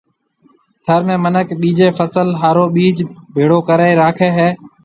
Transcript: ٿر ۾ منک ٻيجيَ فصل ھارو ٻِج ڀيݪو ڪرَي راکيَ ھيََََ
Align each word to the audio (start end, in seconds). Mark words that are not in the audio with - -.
ٿر 0.85 1.01
۾ 1.09 1.15
منک 1.23 1.47
ٻيجيَ 1.61 1.87
فصل 1.97 2.27
ھارو 2.41 2.65
ٻِج 2.75 2.97
ڀيݪو 3.35 3.59
ڪرَي 3.67 3.91
راکيَ 4.01 4.29
ھيََََ 4.37 4.49